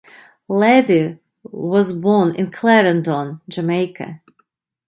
Levy 0.47 1.19
was 1.43 1.93
born 1.93 2.33
in 2.33 2.49
Clarendon, 2.49 3.39
Jamaica. 3.47 4.21